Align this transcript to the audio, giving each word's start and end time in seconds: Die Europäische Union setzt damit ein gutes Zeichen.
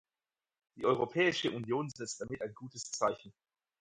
Die 0.77 0.85
Europäische 0.87 1.51
Union 1.51 1.87
setzt 1.91 2.21
damit 2.21 2.41
ein 2.41 2.55
gutes 2.55 2.85
Zeichen. 2.89 3.31